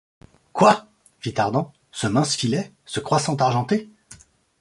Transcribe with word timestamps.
Quoi! 0.51 0.87
fit 1.19 1.39
Ardan, 1.39 1.71
ce 1.91 2.07
mince 2.07 2.33
filet, 2.35 2.71
ce 2.85 2.99
croissant 2.99 3.35
argenté? 3.35 3.87